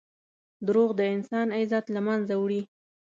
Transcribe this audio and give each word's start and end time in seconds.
دروغ 0.67 0.89
د 0.99 1.01
انسان 1.15 1.47
عزت 1.57 1.85
له 1.95 2.01
منځه 2.07 2.33
وړي. 2.41 2.61